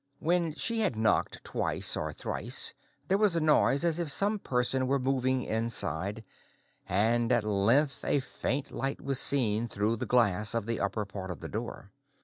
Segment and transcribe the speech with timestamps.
[0.17, 2.73] When she had knocked twice or thrice
[3.07, 6.25] there was a noise as if some person were moving inside,
[6.89, 11.29] and at length a faint light was seen through the glass of the upper part
[11.29, 11.91] of the door.